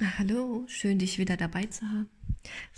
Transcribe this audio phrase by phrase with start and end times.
[0.00, 2.08] Hallo, schön dich wieder dabei zu haben.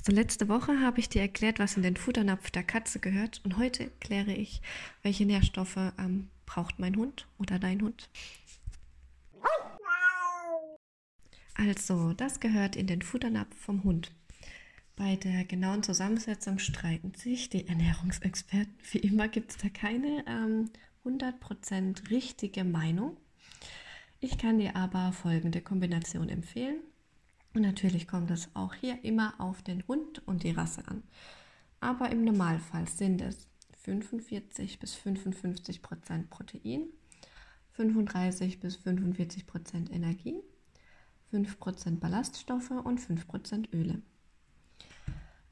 [0.02, 3.56] So, letzte Woche habe ich dir erklärt, was in den Futternapf der Katze gehört und
[3.56, 4.60] heute kläre ich,
[5.02, 8.10] welche Nährstoffe ähm, braucht mein Hund oder dein Hund.
[11.54, 14.10] Also, das gehört in den Futternapf vom Hund.
[14.96, 18.74] Bei der genauen Zusammensetzung streiten sich die Ernährungsexperten.
[18.90, 20.70] Wie immer gibt es da keine ähm,
[21.04, 23.16] 100% richtige Meinung.
[24.18, 26.80] Ich kann dir aber folgende Kombination empfehlen.
[27.54, 31.04] Und natürlich kommt es auch hier immer auf den Hund und die Rasse an.
[31.80, 33.46] Aber im Normalfall sind es
[33.82, 36.86] 45 bis 55 Prozent Protein,
[37.72, 40.40] 35 bis 45 Prozent Energie,
[41.30, 44.02] 5 Prozent Ballaststoffe und 5 Prozent Öle.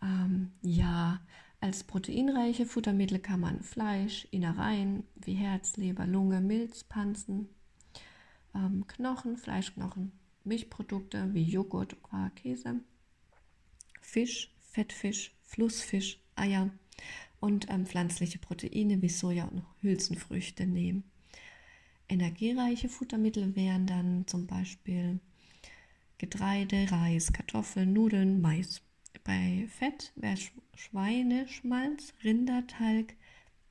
[0.03, 1.21] Ähm, ja,
[1.61, 7.49] als proteinreiche Futtermittel kann man Fleisch, Innereien wie Herz, Leber, Lunge, Milz, Pansen,
[8.55, 10.13] ähm, Knochen, Fleischknochen,
[10.45, 12.81] Milchprodukte wie Joghurt, Quark, Käse,
[14.01, 16.71] Fisch, Fettfisch, Flussfisch, Eier
[17.41, 21.05] und ähm, pflanzliche Proteine wie Soja und Hülsenfrüchte nehmen.
[22.09, 25.21] Energiereiche Futtermittel wären dann zum Beispiel
[26.19, 28.83] Getreide, Reis, Kartoffeln, Nudeln, Mais.
[29.25, 30.37] Bei Fett wäre
[30.75, 33.15] Schweineschmalz, Rindertalg,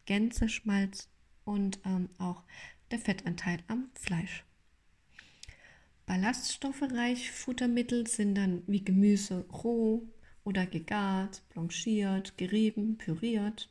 [0.05, 1.09] Gänseschmalz
[1.45, 2.43] und ähm, auch
[2.91, 4.43] der Fettanteil am Fleisch.
[6.05, 10.07] Ballaststoffreich Futtermittel sind dann wie Gemüse roh
[10.43, 13.69] oder gegart, blanchiert, gerieben, püriert,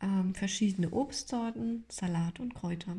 [0.00, 2.96] ähm, verschiedene Obstsorten, Salat und Kräuter.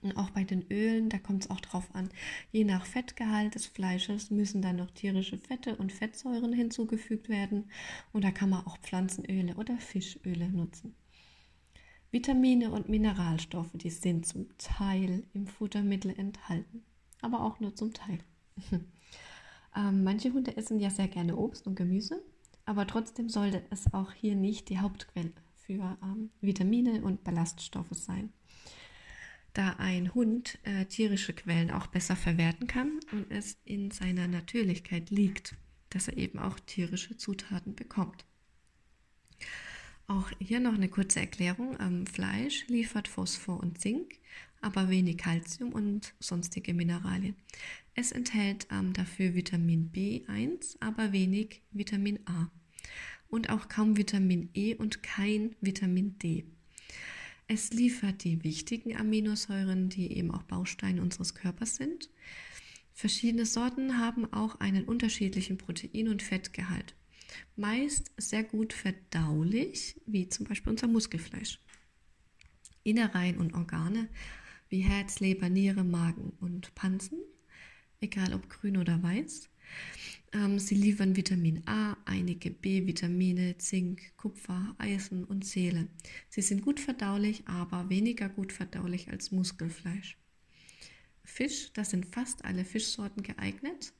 [0.00, 2.08] Und auch bei den Ölen, da kommt es auch drauf an,
[2.52, 7.70] je nach Fettgehalt des Fleisches müssen dann noch tierische Fette und Fettsäuren hinzugefügt werden.
[8.12, 10.94] Und da kann man auch Pflanzenöle oder Fischöle nutzen.
[12.10, 16.84] Vitamine und Mineralstoffe, die sind zum Teil im Futtermittel enthalten,
[17.20, 18.18] aber auch nur zum Teil.
[19.76, 22.22] ähm, manche Hunde essen ja sehr gerne Obst und Gemüse,
[22.64, 28.32] aber trotzdem sollte es auch hier nicht die Hauptquelle für ähm, Vitamine und Ballaststoffe sein
[29.58, 35.10] da ein Hund äh, tierische Quellen auch besser verwerten kann und es in seiner Natürlichkeit
[35.10, 35.56] liegt,
[35.90, 38.24] dass er eben auch tierische Zutaten bekommt.
[40.06, 41.76] Auch hier noch eine kurze Erklärung.
[41.80, 44.14] Ähm, Fleisch liefert Phosphor und Zink,
[44.60, 47.36] aber wenig Kalzium und sonstige Mineralien.
[47.94, 52.50] Es enthält ähm, dafür Vitamin B1, aber wenig Vitamin A
[53.28, 56.44] und auch kaum Vitamin E und kein Vitamin D.
[57.46, 62.10] Es liefert die wichtigen Aminosäuren, die eben auch Bausteine unseres Körpers sind.
[62.92, 66.94] Verschiedene Sorten haben auch einen unterschiedlichen Protein- und Fettgehalt.
[67.56, 71.60] Meist sehr gut verdaulich, wie zum Beispiel unser Muskelfleisch.
[72.82, 74.08] Innereien und Organe
[74.68, 77.18] wie Herz, Leber, Niere, Magen und Pansen,
[78.00, 79.48] egal ob grün oder weiß,
[80.32, 85.88] ähm, sie liefern Vitamin A, einige B-Vitamine, Zink, Kupfer, Eisen und Seele.
[86.28, 90.18] Sie sind gut verdaulich, aber weniger gut verdaulich als Muskelfleisch.
[91.24, 93.92] Fisch, da sind fast alle Fischsorten geeignet.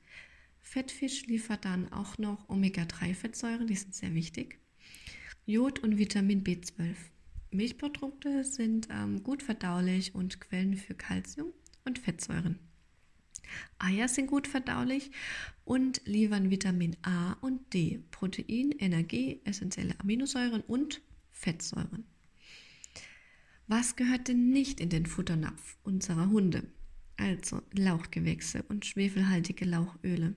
[0.61, 4.59] Fettfisch liefert dann auch noch Omega-3-Fettsäuren, die sind sehr wichtig.
[5.45, 6.95] Jod und Vitamin B12.
[7.51, 11.51] Milchprodukte sind ähm, gut verdaulich und Quellen für Kalzium
[11.85, 12.59] und Fettsäuren.
[13.79, 15.11] Eier sind gut verdaulich
[15.65, 21.01] und liefern Vitamin A und D, Protein, Energie, essentielle Aminosäuren und
[21.31, 22.05] Fettsäuren.
[23.67, 26.63] Was gehört denn nicht in den Futternapf unserer Hunde?
[27.17, 30.35] Also Lauchgewächse und schwefelhaltige Lauchöle.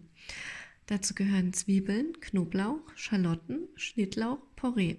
[0.86, 4.96] Dazu gehören Zwiebeln, Knoblauch, Schalotten, Schnittlauch, Porree.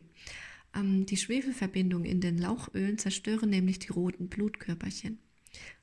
[0.75, 5.19] Ähm, die Schwefelverbindungen in den Lauchölen zerstören nämlich die roten Blutkörperchen.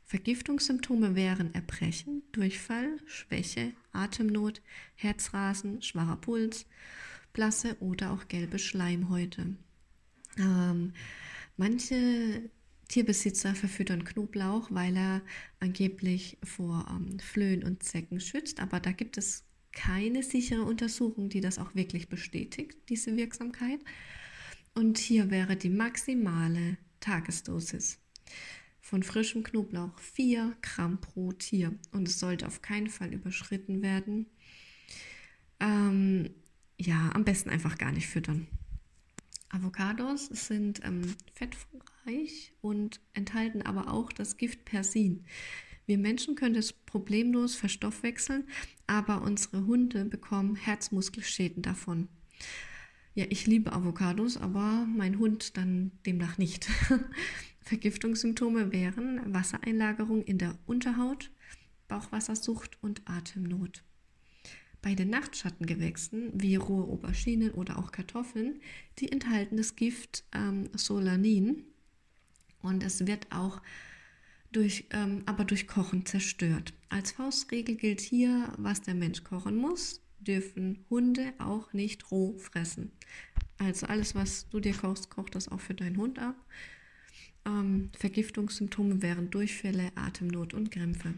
[0.04, 4.60] Vergiftungssymptome wären Erbrechen, Durchfall, Schwäche, Atemnot,
[4.96, 6.66] Herzrasen, schwacher Puls,
[7.32, 9.54] blasse oder auch gelbe Schleimhäute.
[10.36, 10.92] Ähm,
[11.56, 12.50] manche
[12.88, 15.22] Tierbesitzer verfüttern Knoblauch, weil er
[15.60, 21.40] angeblich vor ähm, Flöhen und Zecken schützt, aber da gibt es keine sichere Untersuchung, die
[21.40, 23.78] das auch wirklich bestätigt, diese Wirksamkeit.
[24.74, 27.98] Und hier wäre die maximale Tagesdosis
[28.80, 34.26] von frischem Knoblauch 4 Gramm pro Tier und es sollte auf keinen Fall überschritten werden.
[35.60, 36.30] Ähm,
[36.78, 38.46] ja, am besten einfach gar nicht füttern.
[39.50, 41.02] Avocados sind ähm,
[41.34, 45.24] fettreich und enthalten aber auch das Gift Persin.
[45.86, 48.48] Wir Menschen können es problemlos verstoffwechseln,
[48.86, 52.08] aber unsere Hunde bekommen Herzmuskelschäden davon.
[53.14, 56.68] Ja, ich liebe Avocados, aber mein Hund dann demnach nicht.
[57.60, 61.30] Vergiftungssymptome wären Wassereinlagerung in der Unterhaut,
[61.88, 63.82] Bauchwassersucht und Atemnot.
[64.80, 68.60] Bei den Nachtschattengewächsen wie rohe Auberginen oder auch Kartoffeln,
[68.98, 71.64] die enthalten das Gift ähm, Solanin
[72.62, 73.60] und es wird auch
[74.52, 76.72] durch, ähm, aber durch Kochen zerstört.
[76.88, 82.92] Als Faustregel gilt hier, was der Mensch kochen muss, dürfen Hunde auch nicht roh fressen.
[83.58, 86.36] Also alles, was du dir kochst, kocht das auch für deinen Hund ab.
[87.44, 91.14] Ähm, Vergiftungssymptome wären Durchfälle, Atemnot und Krämpfe.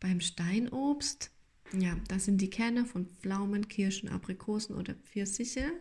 [0.00, 1.30] Beim Steinobst,
[1.72, 5.72] ja, das sind die Kerne von Pflaumen, Kirschen, Aprikosen oder Pfirsiche.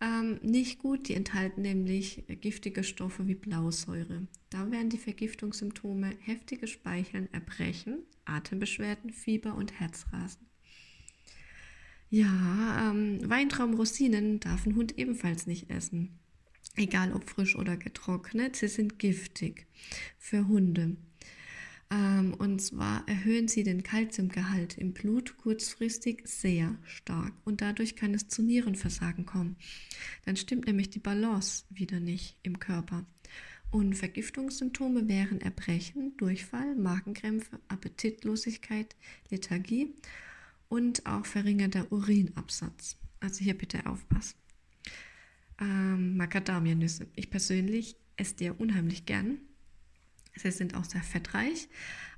[0.00, 4.26] Ähm, nicht gut, die enthalten nämlich giftige Stoffe wie Blausäure.
[4.50, 10.51] Da wären die Vergiftungssymptome heftige Speicheln, Erbrechen, Atembeschwerden, Fieber und Herzrasen.
[12.12, 16.18] Ja, ähm, Weintraumrosinen darf ein Hund ebenfalls nicht essen.
[16.76, 19.66] Egal ob frisch oder getrocknet, sie sind giftig
[20.18, 20.98] für Hunde.
[21.90, 28.12] Ähm, und zwar erhöhen sie den Kalziumgehalt im Blut kurzfristig sehr stark und dadurch kann
[28.12, 29.56] es zu Nierenversagen kommen.
[30.26, 33.06] Dann stimmt nämlich die Balance wieder nicht im Körper.
[33.70, 38.96] Und Vergiftungssymptome wären Erbrechen, Durchfall, Magenkrämpfe, Appetitlosigkeit,
[39.30, 39.94] Lethargie
[40.72, 42.96] und auch verringerter Urinabsatz.
[43.20, 44.36] Also hier bitte aufpassen.
[45.60, 47.06] Ähm, Macadamianüsse.
[47.14, 49.38] Ich persönlich esse die unheimlich gern
[50.34, 51.68] Sie sind auch sehr fettreich,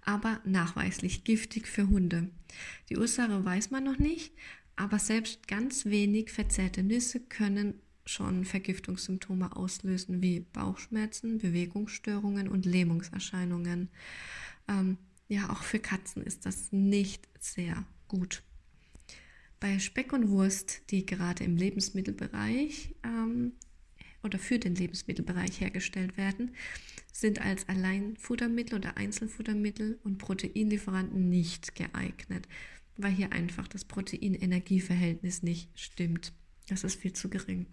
[0.03, 2.31] aber nachweislich giftig für Hunde.
[2.89, 4.33] Die Ursache weiß man noch nicht,
[4.77, 13.89] aber selbst ganz wenig verzehrte Nüsse können schon Vergiftungssymptome auslösen wie Bauchschmerzen, Bewegungsstörungen und Lähmungserscheinungen.
[14.69, 18.43] Ähm, ja, auch für Katzen ist das nicht sehr gut.
[19.61, 23.53] Bei Speck und Wurst, die gerade im Lebensmittelbereich ähm,
[24.23, 26.55] oder für den Lebensmittelbereich hergestellt werden,
[27.12, 32.49] sind als Alleinfuttermittel oder Einzelfuttermittel und Proteinlieferanten nicht geeignet,
[32.97, 36.33] weil hier einfach das Protein-Energieverhältnis nicht stimmt.
[36.69, 37.67] Das ist viel zu gering.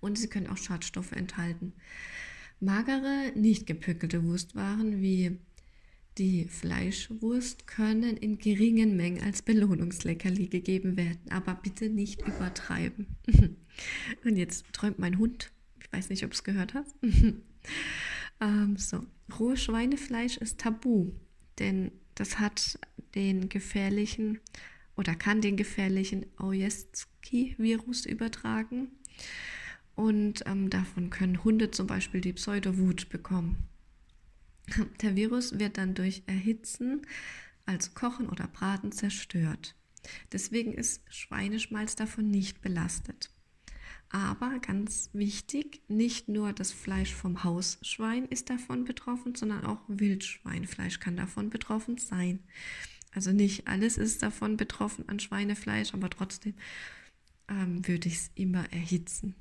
[0.00, 1.72] Und sie können auch Schadstoffe enthalten.
[2.60, 5.38] Magere, nicht gepückelte Wurstwaren wie
[6.18, 13.06] die Fleischwurst können in geringen Mengen als Belohnungsleckerli gegeben werden, aber bitte nicht übertreiben.
[14.24, 15.52] Und jetzt träumt mein Hund.
[15.80, 16.94] Ich weiß nicht, ob es gehört hast.
[18.40, 19.04] ähm, so,
[19.38, 21.12] rohes Schweinefleisch ist tabu,
[21.58, 22.78] denn das hat
[23.14, 24.40] den gefährlichen
[24.96, 28.88] oder kann den gefährlichen Ojeski-Virus übertragen.
[29.94, 33.67] Und ähm, davon können Hunde zum Beispiel die Pseudowut bekommen.
[35.02, 37.02] Der Virus wird dann durch Erhitzen,
[37.66, 39.74] also Kochen oder Braten, zerstört.
[40.32, 43.30] Deswegen ist Schweineschmalz davon nicht belastet.
[44.10, 50.98] Aber ganz wichtig, nicht nur das Fleisch vom Hausschwein ist davon betroffen, sondern auch Wildschweinfleisch
[50.98, 52.40] kann davon betroffen sein.
[53.12, 56.54] Also nicht alles ist davon betroffen an Schweinefleisch, aber trotzdem
[57.48, 59.34] ähm, würde ich es immer erhitzen.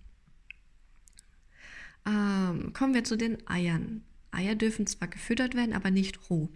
[2.06, 4.04] Ähm, kommen wir zu den Eiern.
[4.38, 6.50] Eier dürfen zwar gefüttert werden, aber nicht roh.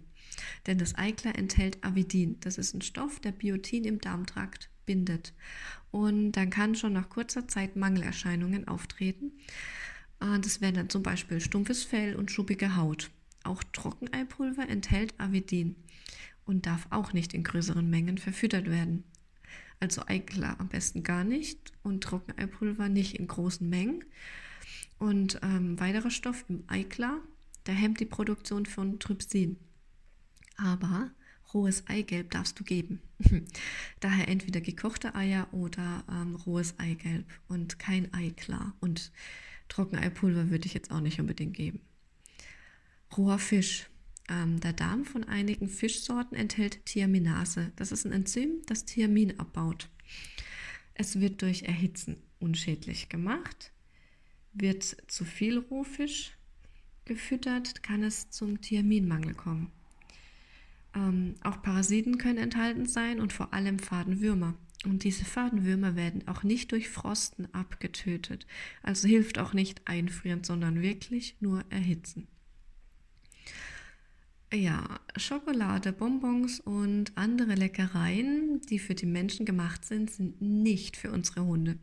[0.66, 2.38] Denn das Eiklar enthält Avidin.
[2.40, 5.34] Das ist ein Stoff, der Biotin im Darmtrakt bindet.
[5.90, 9.32] Und dann kann schon nach kurzer Zeit Mangelerscheinungen auftreten.
[10.20, 13.10] Äh, das wären dann zum Beispiel stumpfes Fell und schuppige Haut.
[13.44, 15.76] Auch Trockeneipulver enthält Avidin
[16.44, 19.04] und darf auch nicht in größeren Mengen verfüttert werden.
[19.80, 24.04] Also Eiklar am besten gar nicht und Trockeneipulver nicht in großen Mengen.
[24.98, 27.20] Und ähm, weiterer Stoff im Eiklar,
[27.66, 29.56] der hemmt die Produktion von Trypsin.
[30.56, 31.10] Aber
[31.54, 33.00] rohes Eigelb darfst du geben.
[34.00, 38.74] Daher entweder gekochte Eier oder ähm, rohes Eigelb und kein Eiklar.
[38.80, 39.12] Und
[39.68, 41.80] Trockeneipulver würde ich jetzt auch nicht unbedingt geben.
[43.16, 43.88] Roher Fisch.
[44.28, 47.72] Ähm, der Darm von einigen Fischsorten enthält Thiaminase.
[47.76, 49.88] Das ist ein Enzym, das Thiamin abbaut.
[50.94, 53.72] Es wird durch Erhitzen unschädlich gemacht.
[54.52, 56.36] Wird zu viel Rohfisch
[57.04, 59.70] gefüttert, kann es zum Thiaminmangel kommen.
[60.94, 64.54] Ähm, auch Parasiten können enthalten sein und vor allem Fadenwürmer.
[64.84, 68.46] Und diese Fadenwürmer werden auch nicht durch Frosten abgetötet.
[68.82, 72.26] Also hilft auch nicht einfrieren, sondern wirklich nur erhitzen.
[74.52, 81.10] Ja, Schokolade, Bonbons und andere Leckereien, die für die Menschen gemacht sind, sind nicht für
[81.10, 81.78] unsere Hunde.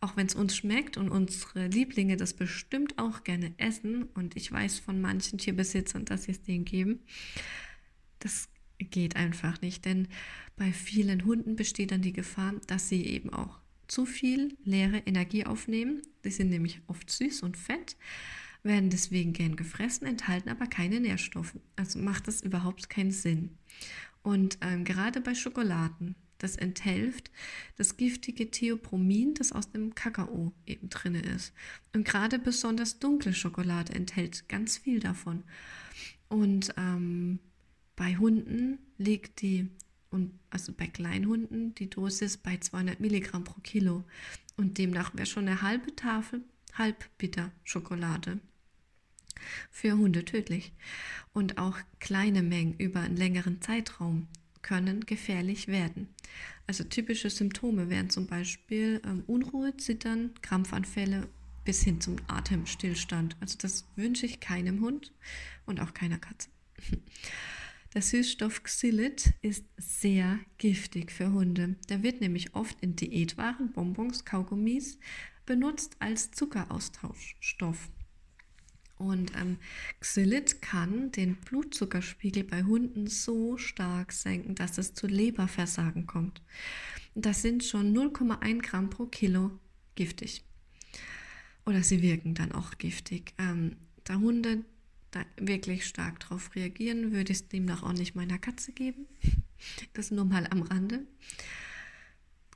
[0.00, 4.50] Auch wenn es uns schmeckt und unsere Lieblinge das bestimmt auch gerne essen und ich
[4.50, 7.00] weiß von manchen Tierbesitzern, dass sie es denen geben,
[8.20, 10.08] das geht einfach nicht, denn
[10.56, 15.46] bei vielen Hunden besteht dann die Gefahr, dass sie eben auch zu viel leere Energie
[15.46, 16.02] aufnehmen.
[16.24, 17.96] Die sind nämlich oft süß und fett,
[18.62, 21.56] werden deswegen gern gefressen, enthalten aber keine Nährstoffe.
[21.76, 23.56] Also macht das überhaupt keinen Sinn.
[24.22, 27.30] Und ähm, gerade bei Schokoladen Das enthält
[27.76, 31.52] das giftige Theopromin, das aus dem Kakao eben drin ist.
[31.92, 35.42] Und gerade besonders dunkle Schokolade enthält ganz viel davon.
[36.28, 37.40] Und ähm,
[37.96, 39.68] bei Hunden liegt die,
[40.10, 44.04] und also bei Kleinhunden, die Dosis bei 200 Milligramm pro Kilo.
[44.56, 46.42] Und demnach wäre schon eine halbe Tafel
[46.74, 48.38] halbbitter Schokolade
[49.70, 50.72] für Hunde tödlich.
[51.32, 54.28] Und auch kleine Mengen über einen längeren Zeitraum
[54.68, 56.08] können gefährlich werden.
[56.66, 61.26] Also typische Symptome wären zum Beispiel ähm, Unruhe, Zittern, Krampfanfälle
[61.64, 63.34] bis hin zum Atemstillstand.
[63.40, 65.14] Also das wünsche ich keinem Hund
[65.64, 66.50] und auch keiner Katze.
[67.94, 71.76] Der Süßstoff Xylit ist sehr giftig für Hunde.
[71.88, 74.98] Der wird nämlich oft in Diätwaren, Bonbons, Kaugummis
[75.46, 77.88] benutzt als Zuckeraustauschstoff.
[78.98, 79.58] Und ähm,
[80.00, 86.42] Xylit kann den Blutzuckerspiegel bei Hunden so stark senken, dass es zu Leberversagen kommt.
[87.14, 89.52] Das sind schon 0,1 Gramm pro Kilo
[89.94, 90.44] giftig.
[91.64, 93.34] Oder sie wirken dann auch giftig.
[93.38, 94.64] Ähm, da Hunde
[95.10, 99.06] da wirklich stark darauf reagieren, würde ich es demnach auch nicht meiner Katze geben.
[99.92, 101.04] Das nur mal am Rande.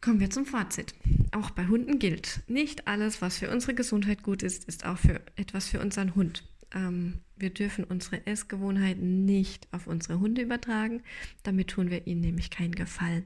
[0.02, 0.96] Kommen wir zum Fazit.
[1.30, 5.20] Auch bei Hunden gilt, nicht alles, was für unsere Gesundheit gut ist, ist auch für
[5.36, 6.42] etwas für unseren Hund.
[6.74, 11.04] Ähm, wir dürfen unsere Essgewohnheiten nicht auf unsere Hunde übertragen.
[11.44, 13.24] Damit tun wir ihnen nämlich keinen Gefallen.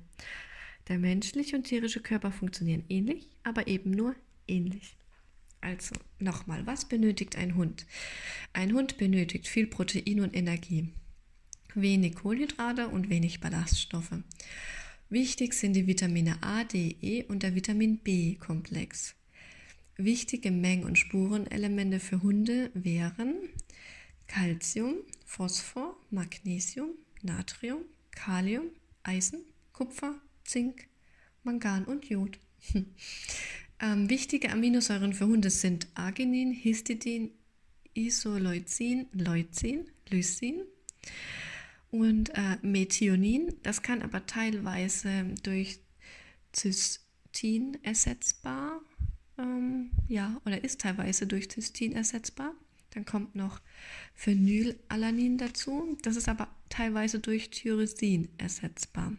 [0.89, 4.15] Der menschliche und tierische Körper funktionieren ähnlich, aber eben nur
[4.47, 4.99] ähnlich.
[5.63, 7.87] Also nochmal, was benötigt ein Hund?
[8.53, 10.93] Ein Hund benötigt viel Protein und Energie,
[11.75, 14.13] wenig Kohlenhydrate und wenig Ballaststoffe.
[15.09, 19.15] Wichtig sind die Vitamine A, D, E und der Vitamin B-Komplex.
[19.97, 23.37] Wichtige Mengen- und Spurenelemente für Hunde wären
[24.27, 26.91] Calcium, Phosphor, Magnesium,
[27.23, 28.65] Natrium, Kalium,
[29.05, 30.89] Eisen, Kupfer, Zink,
[31.45, 32.41] Mangan und Jod.
[33.81, 37.31] ähm, wichtige Aminosäuren für Hunde sind Arginin, Histidin,
[37.95, 40.63] Isoleucin, Leucin, Lysin
[42.01, 43.55] und äh, Methionin.
[43.63, 45.81] Das kann aber teilweise durch
[46.55, 48.81] Cystin ersetzbar,
[49.39, 52.55] ähm, ja, oder ist teilweise durch Cystin ersetzbar.
[52.91, 53.61] Dann kommt noch
[54.15, 55.99] Phenylalanin dazu.
[56.03, 59.13] Das ist aber teilweise durch Tyrosin ersetzbar.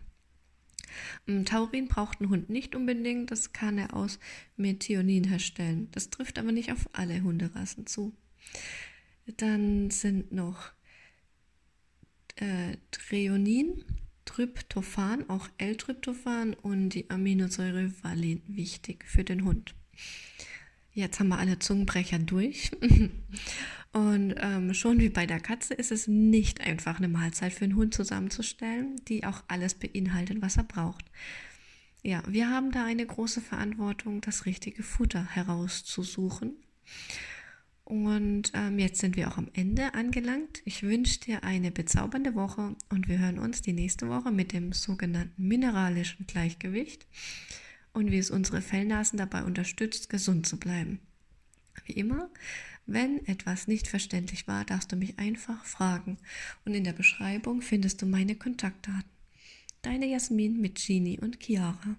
[1.28, 4.20] Ähm, Taurin braucht ein Hund nicht unbedingt, das kann er aus
[4.56, 5.90] Methionin herstellen.
[5.92, 8.16] Das trifft aber nicht auf alle Hunderassen zu.
[9.38, 10.72] Dann sind noch
[12.38, 13.84] äh, Treonin,
[14.26, 19.74] Tryptophan, auch L-Tryptophan und die Aminosäure Valin wichtig für den Hund.
[20.94, 22.72] Jetzt haben wir alle Zungenbrecher durch.
[23.94, 27.76] Und ähm, schon wie bei der Katze ist es nicht einfach, eine Mahlzeit für einen
[27.76, 31.06] Hund zusammenzustellen, die auch alles beinhaltet, was er braucht.
[32.04, 36.54] Ja, wir haben da eine große Verantwortung, das richtige Futter herauszusuchen.
[37.88, 40.62] Und ähm, jetzt sind wir auch am Ende angelangt.
[40.66, 44.74] Ich wünsche dir eine bezaubernde Woche und wir hören uns die nächste Woche mit dem
[44.74, 47.08] sogenannten mineralischen Gleichgewicht
[47.94, 51.00] und wie es unsere Fellnasen dabei unterstützt, gesund zu bleiben.
[51.86, 52.30] Wie immer,
[52.88, 56.18] wenn etwas nicht verständlich war, darfst du mich einfach fragen
[56.66, 59.10] und in der Beschreibung findest du meine Kontaktdaten.
[59.82, 61.96] Deine Jasmin mit Genie und Chiara.